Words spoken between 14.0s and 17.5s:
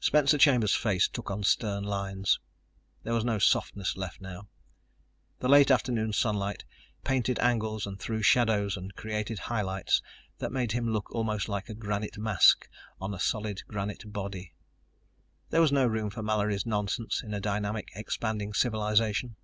body. There was no room for Mallory's nonsense in a